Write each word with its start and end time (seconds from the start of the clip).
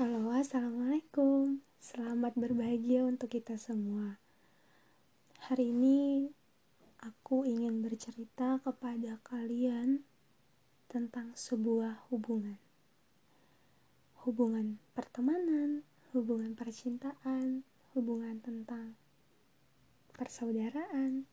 Halo, 0.00 0.32
assalamualaikum. 0.32 1.60
Selamat 1.76 2.32
berbahagia 2.32 3.04
untuk 3.04 3.36
kita 3.36 3.60
semua. 3.60 4.16
Hari 5.44 5.76
ini 5.76 6.32
aku 7.04 7.44
ingin 7.44 7.84
bercerita 7.84 8.64
kepada 8.64 9.20
kalian 9.20 10.00
tentang 10.88 11.36
sebuah 11.36 12.08
hubungan. 12.08 12.56
Hubungan 14.24 14.80
pertemanan, 14.96 15.84
hubungan 16.16 16.56
percintaan, 16.56 17.68
hubungan 17.92 18.40
tentang 18.40 18.96
persaudaraan, 20.16 21.28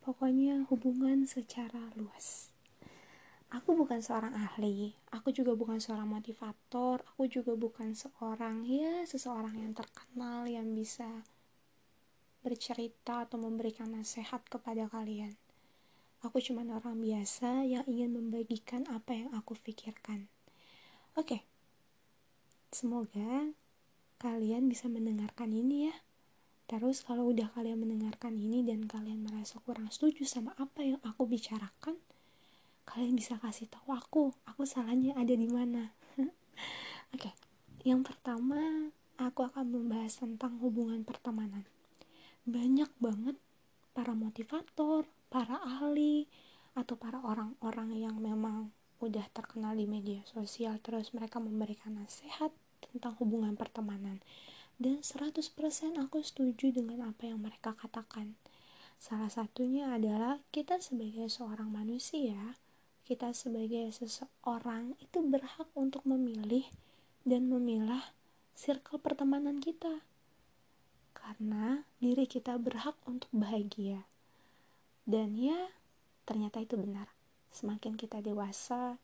pokoknya 0.00 0.64
hubungan 0.72 1.28
secara 1.28 1.92
luas 2.00 2.48
aku 3.50 3.74
bukan 3.74 3.98
seorang 3.98 4.30
ahli, 4.34 4.94
aku 5.10 5.34
juga 5.34 5.58
bukan 5.58 5.82
seorang 5.82 6.06
motivator, 6.06 7.02
aku 7.02 7.26
juga 7.26 7.58
bukan 7.58 7.98
seorang 7.98 8.62
ya 8.62 9.02
seseorang 9.02 9.58
yang 9.58 9.72
terkenal 9.74 10.46
yang 10.46 10.70
bisa 10.70 11.26
bercerita 12.40 13.26
atau 13.26 13.36
memberikan 13.36 13.90
nasihat 13.92 14.40
kepada 14.46 14.86
kalian. 14.88 15.34
Aku 16.20 16.38
cuma 16.38 16.62
orang 16.68 17.00
biasa 17.00 17.64
yang 17.64 17.84
ingin 17.88 18.12
membagikan 18.12 18.84
apa 18.92 19.16
yang 19.16 19.32
aku 19.32 19.56
pikirkan. 19.56 20.28
Oke, 21.16 21.42
semoga 22.70 23.50
kalian 24.20 24.68
bisa 24.68 24.86
mendengarkan 24.86 25.50
ini 25.50 25.88
ya. 25.88 25.96
Terus 26.68 27.02
kalau 27.02 27.34
udah 27.34 27.50
kalian 27.56 27.82
mendengarkan 27.82 28.36
ini 28.38 28.62
dan 28.62 28.86
kalian 28.86 29.26
merasa 29.26 29.58
kurang 29.64 29.90
setuju 29.90 30.22
sama 30.22 30.54
apa 30.54 30.86
yang 30.86 31.00
aku 31.02 31.26
bicarakan, 31.26 31.98
kalian 32.88 33.16
bisa 33.16 33.38
kasih 33.38 33.66
tahu 33.70 33.92
aku 33.94 34.24
aku 34.46 34.62
salahnya 34.68 35.16
ada 35.16 35.32
di 35.32 35.48
mana. 35.48 35.92
Oke 36.18 36.30
okay. 37.14 37.34
yang 37.84 38.04
pertama 38.04 38.90
aku 39.20 39.44
akan 39.44 39.66
membahas 39.68 40.20
tentang 40.20 40.60
hubungan 40.60 41.04
pertemanan. 41.04 41.64
Banyak 42.48 42.90
banget 42.98 43.36
para 43.92 44.16
motivator 44.16 45.04
para 45.30 45.62
ahli 45.62 46.26
atau 46.74 46.98
para 46.98 47.22
orang-orang 47.22 47.94
yang 47.94 48.18
memang 48.18 48.74
udah 49.00 49.24
terkenal 49.32 49.72
di 49.78 49.88
media 49.88 50.20
sosial 50.28 50.76
terus 50.82 51.14
mereka 51.16 51.40
memberikan 51.40 51.96
nasihat 51.96 52.52
tentang 52.82 53.16
hubungan 53.22 53.54
pertemanan. 53.54 54.20
Dan 54.80 55.04
100% 55.04 55.36
aku 56.00 56.18
setuju 56.24 56.72
dengan 56.72 57.12
apa 57.12 57.28
yang 57.28 57.44
mereka 57.44 57.76
katakan. 57.76 58.34
Salah 59.00 59.28
satunya 59.28 59.92
adalah 59.92 60.40
kita 60.52 60.80
sebagai 60.80 61.28
seorang 61.28 61.68
manusia 61.68 62.56
kita 63.10 63.34
sebagai 63.34 63.90
seseorang 63.90 64.94
itu 65.02 65.18
berhak 65.26 65.66
untuk 65.74 66.06
memilih 66.06 66.62
dan 67.26 67.50
memilah 67.50 68.14
circle 68.54 69.02
pertemanan 69.02 69.58
kita. 69.58 70.06
Karena 71.10 71.82
diri 71.98 72.30
kita 72.30 72.54
berhak 72.62 72.94
untuk 73.10 73.26
bahagia. 73.34 74.06
Dan 75.02 75.34
ya 75.34 75.74
ternyata 76.22 76.62
itu 76.62 76.78
benar. 76.78 77.10
Semakin 77.50 77.98
kita 77.98 78.22
dewasa 78.22 79.02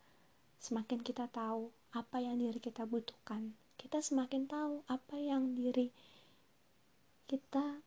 semakin 0.62 1.02
kita 1.02 1.26
tahu 1.28 1.74
apa 1.92 2.22
yang 2.22 2.40
diri 2.40 2.62
kita 2.62 2.88
butuhkan 2.88 3.54
kita 3.76 4.00
semakin 4.00 4.48
tahu 4.48 4.80
apa 4.88 5.16
yang 5.20 5.52
diri 5.52 5.92
kita 7.28 7.84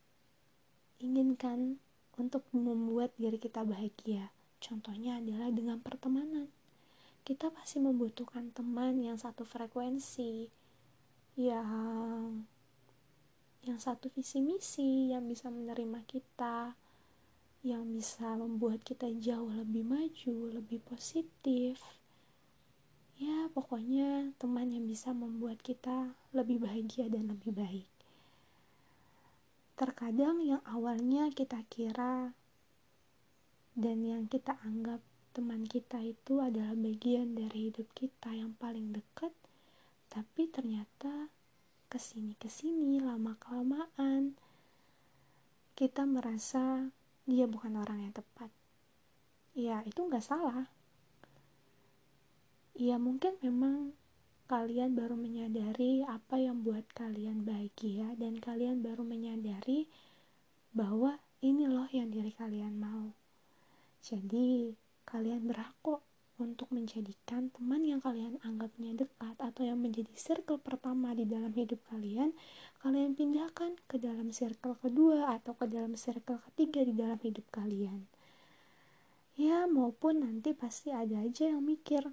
inginkan 1.02 1.82
untuk 2.20 2.46
membuat 2.54 3.10
diri 3.18 3.42
kita 3.42 3.66
bahagia 3.66 4.30
Contohnya 4.60 5.24
adalah 5.24 5.50
dengan 5.50 5.80
pertemanan. 5.80 6.52
Kita 7.24 7.52
pasti 7.52 7.80
membutuhkan 7.80 8.52
teman 8.52 9.00
yang 9.00 9.16
satu 9.16 9.48
frekuensi, 9.48 10.52
yang 11.40 12.44
yang 13.64 13.80
satu 13.80 14.08
visi 14.12 14.40
misi, 14.40 15.12
yang 15.12 15.28
bisa 15.28 15.52
menerima 15.52 16.00
kita, 16.08 16.76
yang 17.60 17.92
bisa 17.92 18.40
membuat 18.40 18.84
kita 18.88 19.12
jauh 19.20 19.52
lebih 19.52 19.84
maju, 19.84 20.56
lebih 20.56 20.80
positif. 20.88 21.80
Ya, 23.20 23.52
pokoknya 23.52 24.32
teman 24.40 24.72
yang 24.72 24.88
bisa 24.88 25.12
membuat 25.12 25.60
kita 25.60 26.16
lebih 26.32 26.64
bahagia 26.64 27.12
dan 27.12 27.28
lebih 27.28 27.52
baik. 27.52 27.90
Terkadang 29.76 30.40
yang 30.40 30.64
awalnya 30.64 31.28
kita 31.32 31.60
kira 31.68 32.32
dan 33.80 34.04
yang 34.04 34.28
kita 34.28 34.60
anggap 34.68 35.00
teman 35.32 35.64
kita 35.64 36.04
itu 36.04 36.44
adalah 36.44 36.76
bagian 36.76 37.40
dari 37.40 37.72
hidup 37.72 37.88
kita 37.96 38.36
yang 38.36 38.52
paling 38.60 38.92
dekat 38.92 39.32
tapi 40.12 40.52
ternyata 40.52 41.32
ke 41.88 41.96
sini 41.96 42.36
ke 42.36 42.52
sini 42.52 43.00
lama 43.00 43.40
kelamaan 43.40 44.36
kita 45.80 46.04
merasa 46.04 46.92
dia 47.24 47.48
bukan 47.48 47.80
orang 47.80 48.04
yang 48.04 48.12
tepat. 48.12 48.52
Ya 49.56 49.80
itu 49.88 50.04
nggak 50.04 50.28
salah. 50.28 50.68
Ya 52.76 53.00
mungkin 53.00 53.40
memang 53.40 53.96
kalian 54.52 54.92
baru 54.92 55.16
menyadari 55.16 56.04
apa 56.04 56.36
yang 56.36 56.68
buat 56.68 56.84
kalian 56.92 57.48
bahagia 57.48 58.12
dan 58.20 58.44
kalian 58.44 58.84
baru 58.84 59.08
menyadari 59.08 59.88
bahwa 60.76 61.16
ini 61.40 61.72
loh 61.72 61.88
yang 61.96 62.12
diri 62.12 62.36
kalian 62.36 62.76
mau 62.76 63.16
jadi, 64.00 64.74
kalian 65.04 65.44
berhak 65.52 65.76
kok 65.84 66.00
untuk 66.40 66.72
menjadikan 66.72 67.52
teman 67.52 67.84
yang 67.84 68.00
kalian 68.00 68.40
anggapnya 68.48 68.96
dekat 68.96 69.36
atau 69.36 69.68
yang 69.68 69.76
menjadi 69.76 70.08
circle 70.16 70.56
pertama 70.56 71.12
di 71.12 71.28
dalam 71.28 71.52
hidup 71.52 71.84
kalian, 71.92 72.32
kalian 72.80 73.12
pindahkan 73.12 73.76
ke 73.92 74.00
dalam 74.00 74.32
circle 74.32 74.80
kedua 74.80 75.36
atau 75.36 75.52
ke 75.52 75.68
dalam 75.68 76.00
circle 76.00 76.40
ketiga 76.52 76.88
di 76.88 76.96
dalam 76.96 77.20
hidup 77.20 77.44
kalian. 77.52 78.08
Ya, 79.36 79.68
maupun 79.68 80.24
nanti 80.24 80.56
pasti 80.56 80.96
ada 80.96 81.20
aja 81.20 81.52
yang 81.52 81.64
mikir, 81.64 82.08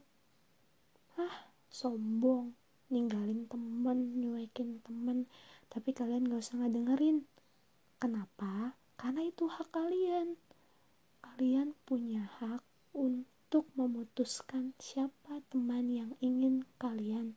ah, 1.18 1.50
sombong, 1.70 2.54
ninggalin 2.90 3.46
temen, 3.46 4.18
nyuekin 4.18 4.82
temen, 4.82 5.30
tapi 5.70 5.94
kalian 5.94 6.26
gak 6.26 6.42
usah 6.42 6.66
ngedengerin. 6.66 7.26
Kenapa? 8.02 8.74
Karena 8.98 9.22
itu 9.22 9.46
hak 9.46 9.70
kalian 9.70 10.34
kalian 11.26 11.74
punya 11.82 12.30
hak 12.38 12.62
untuk 12.94 13.66
memutuskan 13.74 14.78
siapa 14.78 15.42
teman 15.50 15.90
yang 15.90 16.10
ingin 16.22 16.62
kalian 16.78 17.34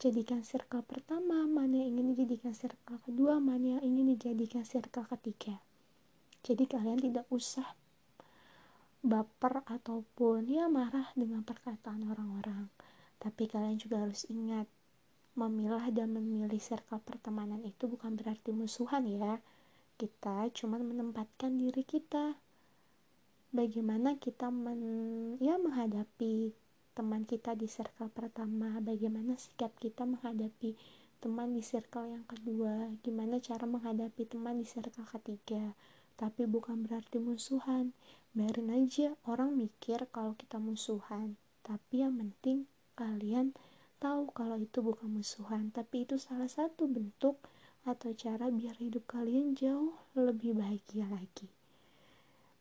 jadikan 0.00 0.40
circle 0.40 0.80
pertama, 0.80 1.44
mana 1.44 1.84
yang 1.84 2.00
ingin 2.00 2.16
dijadikan 2.16 2.56
circle 2.56 2.96
kedua, 3.04 3.36
mana 3.36 3.76
yang 3.76 3.82
ingin 3.84 4.16
dijadikan 4.16 4.64
circle 4.64 5.04
ketiga. 5.04 5.60
Jadi 6.40 6.64
kalian 6.64 7.04
tidak 7.04 7.28
usah 7.28 7.76
baper 9.04 9.60
ataupun 9.68 10.48
ya 10.48 10.72
marah 10.72 11.12
dengan 11.12 11.44
perkataan 11.44 12.08
orang-orang. 12.08 12.72
Tapi 13.20 13.44
kalian 13.44 13.76
juga 13.76 14.00
harus 14.00 14.24
ingat 14.32 14.64
memilah 15.36 15.92
dan 15.92 16.16
memilih 16.16 16.56
circle 16.56 17.04
pertemanan 17.04 17.60
itu 17.68 17.84
bukan 17.84 18.16
berarti 18.16 18.56
musuhan 18.56 19.04
ya. 19.04 19.44
Kita 20.00 20.48
cuma 20.56 20.80
menempatkan 20.80 21.60
diri 21.60 21.84
kita 21.84 22.40
bagaimana 23.50 24.14
kita 24.18 24.50
men, 24.50 24.82
ya 25.42 25.58
menghadapi 25.58 26.54
teman 26.94 27.26
kita 27.26 27.54
di 27.58 27.66
circle 27.66 28.10
pertama, 28.10 28.78
bagaimana 28.82 29.34
sikap 29.38 29.74
kita 29.78 30.06
menghadapi 30.06 30.74
teman 31.20 31.52
di 31.52 31.60
circle 31.60 32.08
yang 32.08 32.24
kedua, 32.24 32.90
gimana 33.04 33.36
cara 33.42 33.68
menghadapi 33.68 34.24
teman 34.24 34.58
di 34.58 34.66
circle 34.66 35.06
ketiga. 35.06 35.76
Tapi 36.16 36.44
bukan 36.44 36.84
berarti 36.84 37.16
musuhan. 37.16 37.96
Biarin 38.30 38.70
aja 38.70 39.16
orang 39.26 39.56
mikir 39.56 40.04
kalau 40.12 40.36
kita 40.36 40.60
musuhan. 40.60 41.40
Tapi 41.64 42.04
yang 42.04 42.20
penting 42.20 42.68
kalian 42.94 43.56
tahu 44.00 44.32
kalau 44.32 44.56
itu 44.56 44.80
bukan 44.80 45.08
musuhan, 45.12 45.72
tapi 45.72 46.08
itu 46.08 46.16
salah 46.16 46.48
satu 46.48 46.88
bentuk 46.88 47.40
atau 47.84 48.12
cara 48.12 48.52
biar 48.52 48.76
hidup 48.80 49.08
kalian 49.08 49.56
jauh 49.56 49.96
lebih 50.16 50.56
bahagia 50.56 51.08
lagi. 51.08 51.59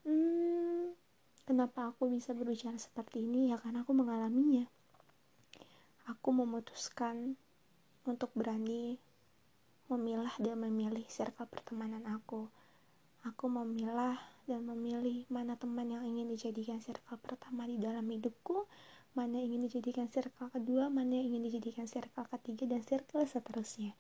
Hmm, 0.10 0.98
kenapa 1.46 1.94
aku 1.94 2.10
bisa 2.10 2.34
berbicara 2.34 2.82
seperti 2.82 3.22
ini? 3.30 3.54
Ya 3.54 3.62
karena 3.62 3.86
aku 3.86 3.94
mengalaminya. 3.94 4.66
Aku 6.10 6.34
memutuskan 6.34 7.38
untuk 8.10 8.34
berani 8.34 8.98
memilah 9.86 10.34
dan 10.42 10.66
memilih 10.66 11.06
circle 11.06 11.46
pertemanan 11.46 12.02
aku. 12.10 12.50
Aku 13.22 13.54
memilah 13.54 14.18
dan 14.50 14.66
memilih 14.66 15.30
mana 15.30 15.54
teman 15.62 15.94
yang 15.94 16.02
ingin 16.02 16.26
dijadikan 16.26 16.82
circle 16.82 17.22
pertama 17.22 17.70
di 17.70 17.78
dalam 17.78 18.10
hidupku, 18.10 18.66
mana 19.14 19.38
yang 19.38 19.54
ingin 19.54 19.70
dijadikan 19.70 20.10
circle 20.10 20.50
kedua, 20.50 20.90
mana 20.90 21.22
yang 21.22 21.38
ingin 21.38 21.54
dijadikan 21.54 21.86
circle 21.86 22.26
ketiga, 22.34 22.66
dan 22.66 22.82
circle 22.82 23.22
seterusnya. 23.30 23.94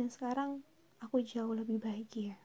Dan 0.00 0.08
sekarang 0.08 0.64
aku 1.04 1.20
jauh 1.20 1.52
lebih 1.52 1.76
bahagia. 1.76 2.40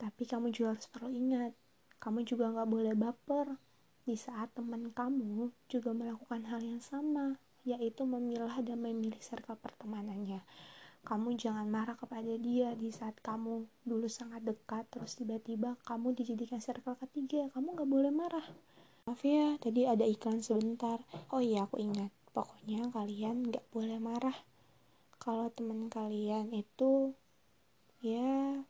Tapi 0.00 0.24
kamu 0.24 0.48
juga 0.48 0.72
harus 0.72 0.88
perlu 0.88 1.12
ingat, 1.12 1.52
kamu 2.00 2.24
juga 2.24 2.48
nggak 2.48 2.68
boleh 2.72 2.96
baper. 2.96 3.60
Di 4.08 4.16
saat 4.16 4.56
teman 4.56 4.88
kamu 4.96 5.52
juga 5.68 5.92
melakukan 5.92 6.48
hal 6.48 6.64
yang 6.64 6.80
sama, 6.80 7.36
yaitu 7.68 8.08
memilah 8.08 8.56
dan 8.64 8.80
memilih 8.80 9.20
circle 9.20 9.60
pertemanannya. 9.60 10.40
Kamu 11.00 11.36
jangan 11.36 11.64
marah 11.68 11.96
kepada 11.96 12.36
dia 12.36 12.76
di 12.76 12.92
saat 12.92 13.16
kamu 13.24 13.64
dulu 13.88 14.04
sangat 14.08 14.44
dekat 14.44 14.84
terus 14.92 15.16
tiba-tiba 15.16 15.76
kamu 15.88 16.12
dijadikan 16.12 16.60
circle 16.60 16.96
ketiga. 16.96 17.48
Kamu 17.52 17.72
gak 17.76 17.88
boleh 17.88 18.12
marah. 18.12 18.44
Maaf 19.08 19.24
ya 19.24 19.56
tadi 19.56 19.88
ada 19.88 20.04
iklan 20.04 20.44
sebentar. 20.44 21.00
Oh 21.32 21.40
iya 21.40 21.64
aku 21.64 21.80
ingat. 21.80 22.12
Pokoknya 22.36 22.88
kalian 22.92 23.48
gak 23.48 23.64
boleh 23.72 23.96
marah. 23.96 24.36
Kalau 25.16 25.48
teman 25.52 25.88
kalian 25.88 26.52
itu 26.52 27.16
ya 28.04 28.60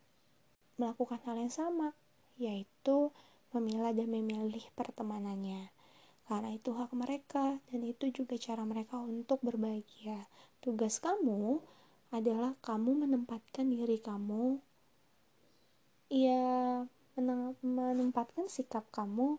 melakukan 0.81 1.21
hal 1.29 1.37
yang 1.37 1.53
sama 1.53 1.93
yaitu 2.41 3.13
memilah 3.53 3.93
dan 3.93 4.09
memilih 4.09 4.65
pertemanannya. 4.73 5.69
Karena 6.25 6.55
itu 6.55 6.73
hak 6.73 6.95
mereka 6.97 7.61
dan 7.69 7.81
itu 7.85 8.09
juga 8.09 8.39
cara 8.41 8.65
mereka 8.65 8.97
untuk 9.03 9.45
berbahagia. 9.45 10.31
Tugas 10.65 11.03
kamu 11.03 11.61
adalah 12.15 12.57
kamu 12.65 13.07
menempatkan 13.07 13.69
diri 13.69 14.01
kamu 14.01 14.59
ya 16.11 16.83
menempatkan 17.63 18.51
sikap 18.51 18.83
kamu 18.91 19.39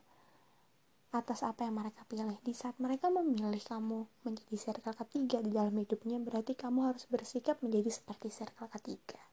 atas 1.11 1.43
apa 1.43 1.67
yang 1.67 1.75
mereka 1.79 2.07
pilih. 2.07 2.39
Di 2.43 2.55
saat 2.55 2.75
mereka 2.79 3.11
memilih 3.11 3.59
kamu 3.59 4.07
menjadi 4.27 4.55
circle 4.55 4.95
ketiga 4.95 5.43
di 5.43 5.51
dalam 5.51 5.75
hidupnya 5.75 6.19
berarti 6.19 6.55
kamu 6.55 6.91
harus 6.91 7.07
bersikap 7.07 7.59
menjadi 7.63 7.91
seperti 7.91 8.31
circle 8.31 8.71
ketiga 8.71 9.30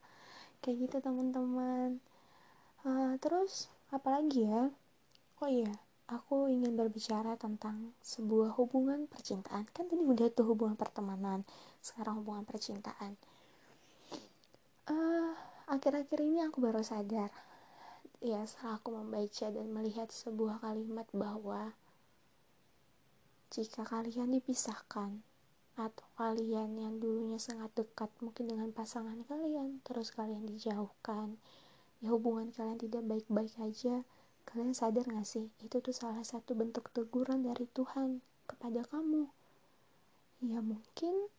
kayak 0.60 0.88
gitu 0.88 0.96
teman-teman. 1.02 1.99
Uh, 2.87 3.14
terus 3.19 3.69
apalagi 3.90 4.46
ya? 4.46 4.70
Oh 5.38 5.50
iya 5.50 5.70
aku 6.08 6.49
ingin 6.49 6.72
berbicara 6.72 7.37
tentang 7.37 7.93
sebuah 8.00 8.56
hubungan 8.56 9.05
percintaan. 9.06 9.69
Kan 9.76 9.93
tadi 9.93 10.00
udah 10.00 10.32
tuh 10.32 10.56
hubungan 10.56 10.75
pertemanan 10.75 11.44
sekarang 11.84 12.25
hubungan 12.25 12.49
percintaan. 12.49 13.20
Uh, 14.88 15.37
akhir-akhir 15.69 16.19
ini 16.25 16.40
aku 16.49 16.64
baru 16.64 16.81
sadar. 16.81 17.28
Ya 18.25 18.43
setelah 18.49 18.81
aku 18.81 18.96
membaca 18.96 19.46
dan 19.52 19.69
melihat 19.70 20.08
sebuah 20.08 20.64
kalimat 20.64 21.06
bahwa 21.12 21.76
jika 23.52 23.84
kalian 23.84 24.32
dipisahkan 24.32 25.22
atau 25.79 26.07
kalian 26.19 26.75
yang 26.75 26.99
dulunya 26.99 27.39
sangat 27.39 27.71
dekat 27.79 28.11
mungkin 28.19 28.51
dengan 28.51 28.75
pasangan 28.75 29.23
kalian 29.31 29.79
terus 29.87 30.11
kalian 30.11 30.43
dijauhkan 30.45 31.39
ya 32.03 32.11
hubungan 32.11 32.51
kalian 32.51 32.83
tidak 32.83 33.07
baik-baik 33.07 33.55
aja 33.63 34.03
kalian 34.43 34.75
sadar 34.75 35.07
gak 35.07 35.23
sih 35.23 35.55
itu 35.63 35.79
tuh 35.79 35.95
salah 35.95 36.27
satu 36.27 36.59
bentuk 36.59 36.91
teguran 36.91 37.47
dari 37.47 37.71
Tuhan 37.71 38.21
kepada 38.51 38.83
kamu 38.91 39.31
ya 40.43 40.59
mungkin 40.59 41.31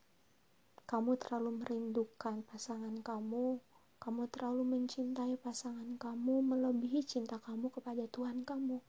kamu 0.90 1.22
terlalu 1.22 1.62
merindukan 1.62 2.42
pasangan 2.50 2.98
kamu, 3.06 3.62
kamu 4.02 4.26
terlalu 4.34 4.66
mencintai 4.66 5.38
pasangan 5.38 6.02
kamu 6.02 6.42
melebihi 6.42 7.06
cinta 7.06 7.38
kamu 7.38 7.70
kepada 7.70 8.10
Tuhan 8.10 8.42
kamu. 8.42 8.82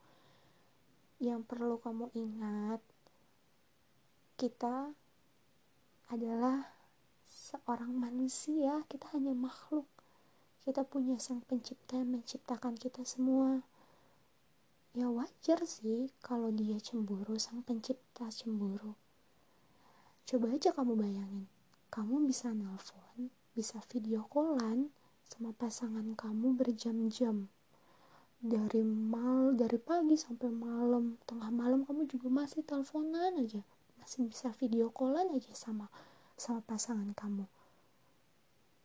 Yang 1.20 1.44
perlu 1.44 1.76
kamu 1.76 2.08
ingat, 2.16 2.80
kita 4.40 4.96
adalah 6.10 6.74
seorang 7.22 7.94
manusia, 7.94 8.82
kita 8.90 9.14
hanya 9.14 9.30
makhluk. 9.30 9.86
Kita 10.66 10.82
punya 10.82 11.16
sang 11.22 11.40
pencipta 11.46 12.02
yang 12.02 12.18
menciptakan 12.18 12.74
kita 12.74 13.06
semua. 13.06 13.62
Ya 14.90 15.06
wajar 15.06 15.62
sih 15.62 16.10
kalau 16.18 16.50
dia 16.50 16.82
cemburu, 16.82 17.38
sang 17.38 17.62
pencipta 17.62 18.26
cemburu. 18.26 18.98
Coba 20.26 20.50
aja 20.50 20.74
kamu 20.74 20.98
bayangin, 20.98 21.46
kamu 21.94 22.26
bisa 22.26 22.50
nelpon, 22.50 23.30
bisa 23.54 23.78
video 23.90 24.26
callan 24.26 24.90
sama 25.30 25.54
pasangan 25.54 26.18
kamu 26.18 26.58
berjam-jam. 26.58 27.46
Dari 28.42 28.82
mal, 28.82 29.54
dari 29.54 29.78
pagi 29.78 30.18
sampai 30.18 30.50
malam, 30.50 31.22
tengah 31.26 31.54
malam 31.54 31.86
kamu 31.86 32.10
juga 32.10 32.26
masih 32.30 32.66
teleponan 32.66 33.38
aja, 33.38 33.62
masih 34.00 34.26
bisa 34.26 34.48
video 34.56 34.88
callan 34.90 35.28
aja 35.36 35.52
sama 35.52 35.92
sama 36.40 36.64
pasangan 36.64 37.12
kamu. 37.12 37.44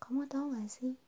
Kamu 0.04 0.28
tahu 0.28 0.60
gak 0.60 0.70
sih? 0.70 1.00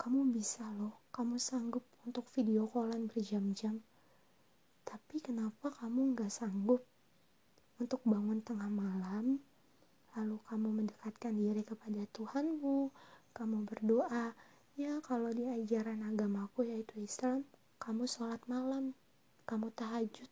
Kamu 0.00 0.32
bisa 0.32 0.64
loh, 0.74 1.04
kamu 1.14 1.38
sanggup 1.38 1.84
untuk 2.08 2.26
video 2.32 2.66
callan 2.66 3.06
berjam-jam. 3.06 3.84
Tapi 4.82 5.20
kenapa 5.20 5.70
kamu 5.70 6.16
gak 6.16 6.32
sanggup 6.32 6.82
untuk 7.78 8.00
bangun 8.02 8.40
tengah 8.40 8.72
malam 8.72 9.44
lalu 10.14 10.38
kamu 10.46 10.68
mendekatkan 10.70 11.34
diri 11.34 11.66
kepada 11.66 12.06
Tuhanmu, 12.14 12.94
kamu 13.34 13.66
berdoa, 13.66 14.30
ya 14.78 15.02
kalau 15.02 15.34
di 15.34 15.50
ajaran 15.50 16.06
agamaku 16.06 16.70
yaitu 16.70 17.02
Islam, 17.02 17.42
kamu 17.82 18.06
sholat 18.06 18.38
malam, 18.46 18.94
kamu 19.42 19.74
tahajud. 19.74 20.30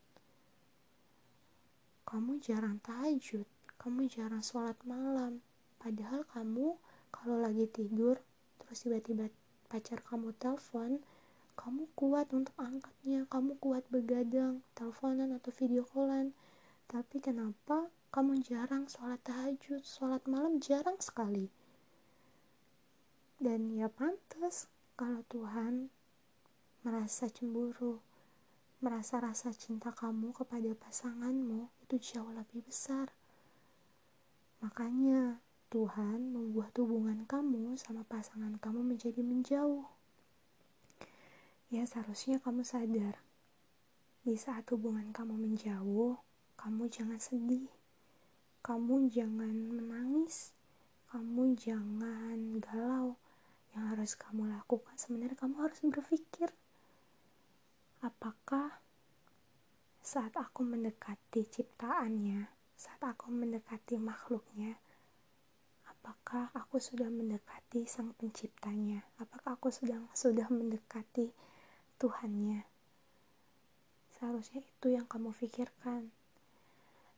Kamu 2.13 2.45
jarang 2.45 2.77
tahajud, 2.85 3.49
kamu 3.81 4.05
jarang 4.05 4.45
sholat 4.45 4.77
malam, 4.85 5.41
padahal 5.81 6.29
kamu 6.29 6.77
kalau 7.09 7.41
lagi 7.41 7.65
tidur, 7.65 8.21
terus 8.61 8.85
tiba-tiba 8.85 9.33
pacar 9.73 10.05
kamu 10.05 10.37
telepon, 10.37 11.01
kamu 11.57 11.89
kuat 11.97 12.29
untuk 12.37 12.53
angkatnya, 12.61 13.25
kamu 13.33 13.57
kuat 13.65 13.89
begadang, 13.89 14.61
teleponan 14.77 15.33
atau 15.41 15.57
video 15.57 15.89
callan. 15.89 16.37
Tapi 16.85 17.17
kenapa 17.25 17.89
kamu 18.13 18.45
jarang 18.45 18.93
sholat 18.93 19.25
tahajud, 19.25 19.81
sholat 19.81 20.21
malam 20.29 20.61
jarang 20.61 21.01
sekali. 21.01 21.49
Dan 23.41 23.73
ya 23.73 23.89
pantas 23.89 24.69
kalau 25.01 25.25
Tuhan 25.33 25.89
merasa 26.85 27.33
cemburu, 27.33 28.05
merasa 28.83 29.23
rasa 29.23 29.55
cinta 29.55 29.95
kamu 29.95 30.35
kepada 30.35 30.75
pasanganmu 30.75 31.71
itu 31.87 31.95
jauh 32.03 32.35
lebih 32.35 32.67
besar. 32.67 33.15
Makanya 34.59 35.39
Tuhan 35.71 36.35
membuat 36.35 36.75
hubungan 36.77 37.25
kamu 37.25 37.79
sama 37.79 38.03
pasangan 38.05 38.59
kamu 38.59 38.83
menjadi 38.83 39.23
menjauh. 39.23 39.87
Ya 41.73 41.87
seharusnya 41.89 42.37
kamu 42.43 42.67
sadar, 42.67 43.17
di 44.27 44.37
saat 44.37 44.69
hubungan 44.69 45.15
kamu 45.15 45.41
menjauh, 45.41 46.21
kamu 46.61 46.93
jangan 46.93 47.17
sedih 47.17 47.73
kamu 48.63 49.11
jangan 49.11 49.75
menangis, 49.75 50.55
kamu 51.11 51.59
jangan 51.59 52.63
galau. 52.63 53.19
Yang 53.75 53.85
harus 53.91 54.13
kamu 54.15 54.55
lakukan 54.55 54.95
sebenarnya 54.95 55.35
kamu 55.35 55.67
harus 55.67 55.83
berpikir, 55.83 56.55
apakah 58.03 58.83
saat 60.03 60.35
aku 60.35 60.67
mendekati 60.67 61.47
ciptaannya, 61.47 62.51
saat 62.75 62.99
aku 62.99 63.31
mendekati 63.31 63.95
makhluknya, 64.03 64.75
apakah 65.87 66.51
aku 66.51 66.83
sudah 66.83 67.07
mendekati 67.07 67.87
sang 67.87 68.11
penciptanya? 68.19 69.07
Apakah 69.23 69.55
aku 69.55 69.71
sedang 69.71 70.11
sudah 70.19 70.51
mendekati 70.51 71.31
Tuhannya? 72.03 72.67
Seharusnya 74.19 74.67
itu 74.67 74.91
yang 74.91 75.07
kamu 75.07 75.31
pikirkan. 75.31 76.11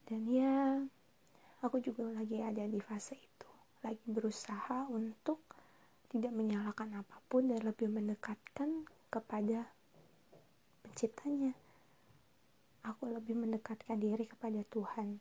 Dan 0.05 0.29
ya, 0.29 0.85
aku 1.65 1.81
juga 1.81 2.05
lagi 2.13 2.45
ada 2.45 2.69
di 2.69 2.77
fase 2.85 3.17
itu 3.17 3.49
lagi 3.81 4.05
berusaha 4.05 4.89
untuk 4.93 5.41
tidak 6.13 6.33
menyalahkan 6.33 6.93
apa 7.01 7.17
pun 7.29 7.49
dan 7.49 7.65
lebih 7.65 7.89
mendekatkan 7.89 8.89
kepada 9.09 9.73
penciptanya 10.95 11.59
aku 12.87 13.11
lebih 13.11 13.35
mendekatkan 13.35 13.99
diri 13.99 14.31
kepada 14.31 14.63
Tuhan. 14.71 15.19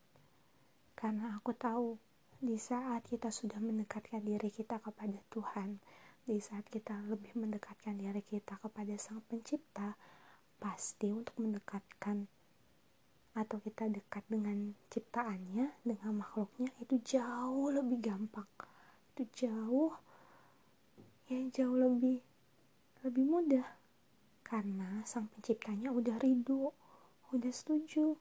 Karena 0.94 1.34
aku 1.34 1.50
tahu 1.58 1.98
di 2.38 2.62
saat 2.62 3.10
kita 3.10 3.34
sudah 3.34 3.58
mendekatkan 3.58 4.22
diri 4.22 4.53
kita 4.53 4.77
kepada 4.77 5.18
Tuhan 5.34 5.82
di 6.30 6.38
saat 6.38 6.70
kita 6.70 7.10
lebih 7.10 7.34
mendekatkan 7.34 7.98
diri 7.98 8.22
kita 8.22 8.62
kepada 8.62 8.94
Sang 9.01 9.25
Pencipta 9.25 9.98
pasti 10.62 11.10
untuk 11.10 11.42
mendekatkan 11.42 12.30
atau 13.34 13.58
kita 13.58 13.89
dekat 13.89 14.22
dengan 14.30 14.77
ciptaannya, 14.94 15.82
dengan 15.82 16.22
makhluknya 16.22 16.70
itu 16.86 17.01
jauh 17.01 17.74
lebih 17.74 17.98
gampang. 17.98 18.46
Itu 19.18 19.25
jauh 19.34 19.98
ya 21.34 21.42
jauh 21.50 21.82
lebih 21.82 22.22
lebih 23.01 23.25
mudah 23.25 23.83
karena 24.53 25.01
sang 25.01 25.33
penciptanya 25.33 25.89
udah 25.89 26.22
ridho, 26.22 26.77
udah 27.33 27.50
setuju. 27.50 28.13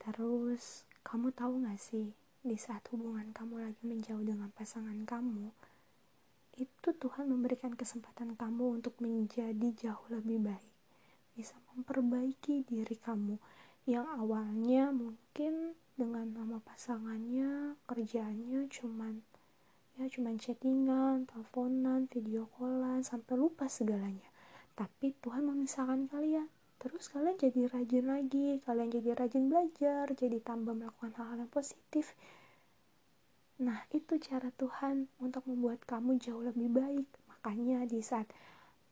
Terus 0.00 0.88
kamu 1.04 1.28
tahu 1.36 1.68
gak 1.68 1.76
sih 1.76 2.16
di 2.40 2.56
saat 2.56 2.88
hubungan 2.88 3.28
kamu 3.36 3.68
lagi 3.68 3.84
menjauh 3.84 4.24
dengan 4.24 4.48
pasangan 4.56 4.96
kamu, 5.04 5.52
itu 6.56 6.88
Tuhan 6.96 7.28
memberikan 7.28 7.76
kesempatan 7.76 8.32
kamu 8.32 8.80
untuk 8.80 8.96
menjadi 9.04 9.68
jauh 9.76 10.08
lebih 10.08 10.40
baik, 10.40 10.72
bisa 11.36 11.52
memperbaiki 11.76 12.64
diri 12.64 12.96
kamu, 12.96 13.36
yang 13.84 14.08
awalnya 14.16 14.88
mungkin 14.88 15.76
dengan 16.00 16.32
nama 16.32 16.64
pasangannya 16.64 17.76
kerjaannya 17.84 18.72
cuman 18.72 19.20
ya 20.00 20.08
cuman 20.08 20.40
chattingan, 20.40 21.28
teleponan, 21.28 22.08
video 22.08 22.48
callan 22.56 23.04
sampai 23.04 23.34
lupa 23.36 23.68
segalanya 23.68 24.37
tapi 24.78 25.10
Tuhan 25.18 25.42
memisahkan 25.42 26.06
kalian. 26.06 26.46
Terus 26.78 27.10
kalian 27.10 27.34
jadi 27.34 27.66
rajin 27.66 28.06
lagi 28.06 28.62
kalian 28.62 28.94
jadi 28.94 29.18
rajin 29.18 29.50
belajar 29.50 30.06
jadi 30.14 30.38
tambah 30.38 30.78
melakukan 30.78 31.10
hal-hal 31.18 31.42
yang 31.42 31.50
positif. 31.50 32.14
Nah 33.58 33.82
itu 33.90 34.22
cara 34.22 34.54
Tuhan 34.54 35.10
untuk 35.18 35.42
membuat 35.50 35.82
kamu 35.82 36.22
jauh 36.22 36.46
lebih 36.46 36.70
baik. 36.70 37.10
Makanya 37.26 37.90
di 37.90 37.98
saat 37.98 38.30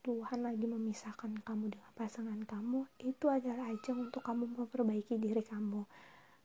Tuhan 0.03 0.43
lagi 0.43 0.67
memisahkan 0.67 1.39
kamu 1.47 1.79
dengan 1.79 1.93
pasangan 1.95 2.43
kamu 2.43 2.91
itu 3.07 3.31
adalah 3.31 3.71
ajang 3.71 4.11
untuk 4.11 4.27
kamu 4.27 4.51
memperbaiki 4.59 5.23
diri 5.23 5.47
kamu. 5.47 5.87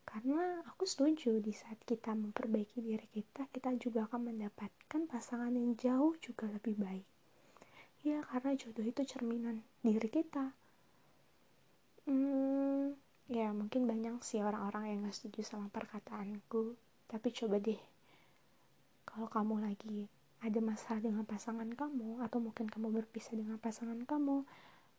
Karena 0.06 0.62
aku 0.70 0.86
setuju 0.86 1.42
di 1.42 1.50
saat 1.50 1.82
kita 1.82 2.14
memperbaiki 2.14 2.78
diri 2.78 3.10
kita 3.10 3.50
kita 3.50 3.74
juga 3.82 4.06
akan 4.06 4.30
mendapatkan 4.30 5.02
pasangan 5.10 5.50
yang 5.50 5.74
jauh 5.74 6.14
juga 6.22 6.46
lebih 6.46 6.78
baik 6.78 7.21
ya 8.02 8.26
karena 8.26 8.58
jodoh 8.58 8.86
itu 8.86 9.02
cerminan 9.06 9.62
diri 9.86 10.10
kita. 10.10 10.54
Hmm, 12.10 12.98
ya 13.30 13.54
mungkin 13.54 13.86
banyak 13.86 14.26
sih 14.26 14.42
orang-orang 14.42 14.90
yang 14.90 14.98
gak 15.06 15.16
setuju 15.18 15.46
sama 15.46 15.70
perkataanku. 15.70 16.74
Tapi 17.06 17.28
coba 17.30 17.62
deh 17.62 17.82
kalau 19.06 19.28
kamu 19.30 19.68
lagi 19.68 20.08
ada 20.42 20.58
masalah 20.64 21.04
dengan 21.04 21.28
pasangan 21.28 21.70
kamu 21.70 22.26
atau 22.26 22.40
mungkin 22.42 22.66
kamu 22.66 22.90
berpisah 22.90 23.38
dengan 23.38 23.62
pasangan 23.62 24.02
kamu 24.08 24.48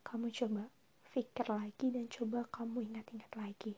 kamu 0.06 0.26
coba 0.30 0.70
pikir 1.10 1.46
lagi 1.50 1.90
dan 1.90 2.06
coba 2.06 2.46
kamu 2.48 2.92
ingat-ingat 2.92 3.32
lagi. 3.34 3.74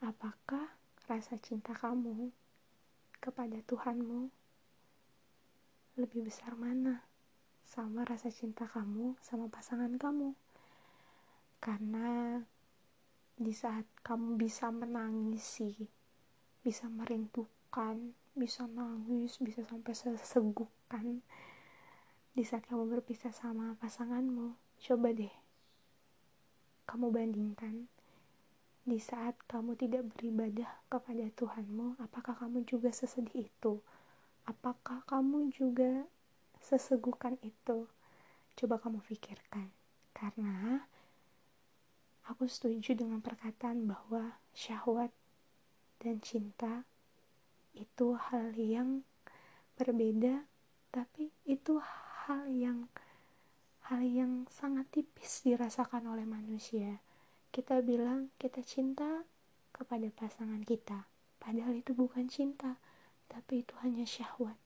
Apakah 0.00 0.78
rasa 1.10 1.36
cinta 1.42 1.74
kamu 1.74 2.30
kepada 3.18 3.58
Tuhanmu 3.66 4.30
lebih 5.98 6.30
besar 6.30 6.54
mana 6.54 7.07
sama 7.68 8.08
rasa 8.08 8.32
cinta 8.32 8.64
kamu 8.64 9.20
sama 9.20 9.52
pasangan 9.52 9.92
kamu? 10.00 10.32
Karena 11.60 12.40
di 13.36 13.52
saat 13.52 13.84
kamu 14.00 14.40
bisa 14.40 14.72
menangisi, 14.72 15.76
bisa 16.64 16.88
merindukan, 16.88 18.16
bisa 18.32 18.64
nangis, 18.64 19.36
bisa 19.36 19.68
sampai 19.68 19.92
sesegukan 19.92 21.20
di 22.32 22.42
saat 22.46 22.64
kamu 22.64 22.88
berpisah 22.88 23.36
sama 23.36 23.76
pasanganmu, 23.76 24.56
coba 24.80 25.12
deh 25.12 25.34
kamu 26.88 27.12
bandingkan 27.12 27.84
di 28.88 28.96
saat 28.96 29.36
kamu 29.44 29.76
tidak 29.76 30.08
beribadah 30.16 30.80
kepada 30.88 31.28
Tuhanmu, 31.36 32.00
apakah 32.00 32.32
kamu 32.32 32.64
juga 32.64 32.88
sesedih 32.88 33.52
itu? 33.52 33.84
Apakah 34.48 35.04
kamu 35.04 35.52
juga 35.52 36.08
sesegukan 36.68 37.40
itu? 37.40 37.88
Coba 38.60 38.76
kamu 38.76 39.00
pikirkan, 39.08 39.72
karena 40.12 40.84
aku 42.28 42.44
setuju 42.44 42.92
dengan 42.92 43.24
perkataan 43.24 43.88
bahwa 43.88 44.36
syahwat 44.52 45.08
dan 46.04 46.20
cinta 46.20 46.84
itu 47.72 48.18
hal 48.18 48.52
yang 48.52 49.06
berbeda, 49.80 50.44
tapi 50.92 51.32
itu 51.48 51.80
hal 52.28 52.44
yang 52.52 52.92
hal 53.88 54.04
yang 54.04 54.44
sangat 54.52 54.84
tipis 54.92 55.40
dirasakan 55.48 56.12
oleh 56.12 56.28
manusia 56.28 57.00
kita 57.48 57.80
bilang 57.80 58.28
kita 58.36 58.60
cinta 58.60 59.24
kepada 59.72 60.12
pasangan 60.12 60.60
kita 60.60 61.08
padahal 61.40 61.72
itu 61.72 61.96
bukan 61.96 62.28
cinta 62.28 62.76
tapi 63.32 63.64
itu 63.64 63.72
hanya 63.80 64.04
syahwat 64.04 64.60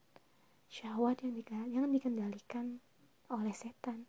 syahwat 0.73 1.21
yang, 1.21 1.37
yang 1.69 1.85
dikendalikan 1.93 2.81
oleh 3.29 3.52
setan. 3.52 4.09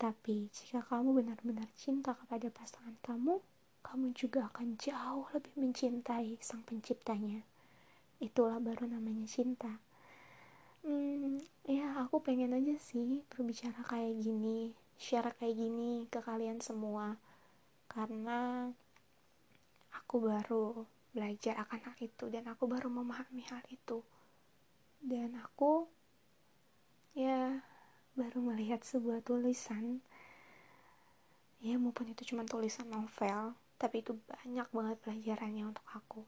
Tapi 0.00 0.48
jika 0.48 0.80
kamu 0.88 1.20
benar-benar 1.20 1.68
cinta 1.76 2.16
kepada 2.16 2.48
pasangan 2.48 2.96
kamu 3.04 3.44
kamu 3.84 4.16
juga 4.16 4.48
akan 4.48 4.80
jauh 4.80 5.28
lebih 5.36 5.52
mencintai 5.60 6.40
sang 6.40 6.64
penciptanya. 6.64 7.44
Itulah 8.24 8.56
baru 8.56 8.88
namanya 8.88 9.28
cinta. 9.28 9.76
Hmm, 10.80 11.36
ya 11.68 11.92
aku 12.00 12.24
pengen 12.24 12.56
aja 12.56 12.80
sih 12.80 13.20
berbicara 13.28 13.84
kayak 13.84 14.16
gini 14.16 14.72
share 14.96 15.36
kayak 15.36 15.56
gini 15.60 16.08
ke 16.08 16.24
kalian 16.24 16.64
semua. 16.64 17.20
Karena 17.84 18.64
aku 19.92 20.24
baru 20.24 20.88
belajar 21.12 21.60
akan 21.60 21.92
hal 21.92 21.96
itu 22.00 22.32
dan 22.32 22.48
aku 22.48 22.64
baru 22.64 22.88
memahami 22.88 23.44
hal 23.52 23.60
itu 23.68 24.00
dan 25.00 25.32
aku 25.40 25.88
ya 27.16 27.64
baru 28.14 28.52
melihat 28.52 28.84
sebuah 28.84 29.24
tulisan. 29.24 30.04
Ya 31.60 31.76
maupun 31.76 32.12
itu 32.12 32.32
cuma 32.32 32.44
tulisan 32.48 32.88
novel 32.88 33.56
tapi 33.80 34.04
itu 34.04 34.12
banyak 34.28 34.68
banget 34.68 34.96
pelajarannya 35.00 35.64
untuk 35.72 35.86
aku. 35.88 36.22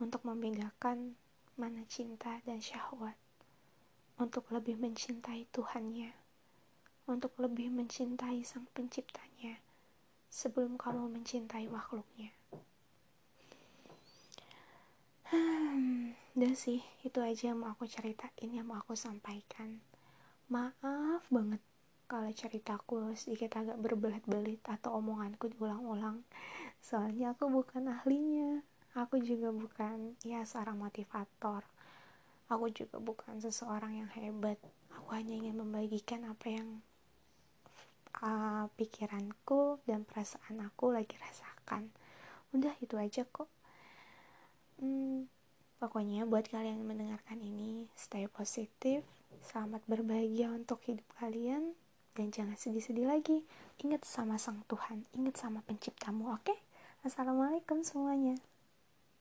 Untuk 0.00 0.24
membedakan 0.24 1.16
mana 1.60 1.84
cinta 1.84 2.40
dan 2.48 2.64
syahwat. 2.64 3.16
Untuk 4.16 4.48
lebih 4.48 4.80
mencintai 4.80 5.44
Tuhannya. 5.52 6.16
Untuk 7.04 7.36
lebih 7.36 7.68
mencintai 7.68 8.40
sang 8.40 8.64
penciptanya 8.72 9.60
sebelum 10.30 10.78
kamu 10.80 11.10
mencintai 11.10 11.66
makhluknya. 11.68 12.32
Hmm, 15.30 16.10
dan 16.34 16.52
sih, 16.58 16.82
itu 17.06 17.22
aja 17.22 17.54
yang 17.54 17.62
mau 17.62 17.70
aku 17.70 17.86
ceritain, 17.86 18.50
yang 18.50 18.66
mau 18.66 18.82
aku 18.82 18.98
sampaikan. 18.98 19.78
Maaf 20.50 21.22
banget 21.30 21.62
kalau 22.10 22.26
ceritaku 22.34 23.14
sedikit 23.14 23.62
agak 23.62 23.78
berbelit-belit 23.78 24.58
atau 24.66 24.98
omonganku 24.98 25.46
diulang-ulang. 25.54 26.26
Soalnya 26.82 27.38
aku 27.38 27.46
bukan 27.46 27.86
ahlinya. 27.86 28.66
Aku 28.98 29.22
juga 29.22 29.54
bukan 29.54 30.18
ya 30.26 30.42
seorang 30.42 30.74
motivator. 30.82 31.62
Aku 32.50 32.66
juga 32.74 32.98
bukan 32.98 33.38
seseorang 33.38 34.02
yang 34.02 34.10
hebat. 34.18 34.58
Aku 34.98 35.14
hanya 35.14 35.38
ingin 35.38 35.62
membagikan 35.62 36.26
apa 36.26 36.50
yang 36.50 36.82
uh, 38.18 38.66
pikiranku 38.74 39.78
dan 39.86 40.02
perasaan 40.02 40.58
aku 40.66 40.90
lagi 40.90 41.14
rasakan 41.22 41.94
udah 42.50 42.74
itu 42.82 42.98
aja 42.98 43.22
kok 43.30 43.46
hmm, 44.80 45.28
pokoknya 45.76 46.24
buat 46.24 46.48
kalian 46.48 46.80
yang 46.80 46.88
mendengarkan 46.88 47.38
ini 47.40 47.86
stay 47.92 48.24
positif 48.26 49.04
selamat 49.44 49.84
berbahagia 49.84 50.48
untuk 50.52 50.80
hidup 50.88 51.04
kalian 51.20 51.76
dan 52.16 52.32
jangan 52.32 52.56
sedih-sedih 52.56 53.06
lagi 53.06 53.44
ingat 53.84 54.02
sama 54.08 54.40
sang 54.40 54.64
Tuhan 54.66 55.04
ingat 55.14 55.36
sama 55.36 55.60
penciptamu 55.64 56.32
oke 56.32 56.48
okay? 56.48 56.58
assalamualaikum 57.04 57.84
semuanya 57.84 58.36